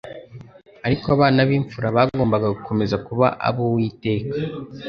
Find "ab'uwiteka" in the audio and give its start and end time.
3.49-4.33